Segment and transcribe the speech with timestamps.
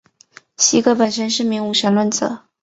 [0.57, 2.41] 席格本身是名无神论者。